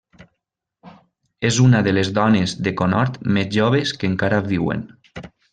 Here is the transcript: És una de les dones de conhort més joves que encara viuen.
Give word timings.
És 1.49 1.59
una 1.65 1.83
de 1.89 1.93
les 1.97 2.11
dones 2.17 2.57
de 2.69 2.75
conhort 2.81 3.23
més 3.39 3.55
joves 3.59 3.97
que 4.01 4.13
encara 4.15 4.45
viuen. 4.53 4.87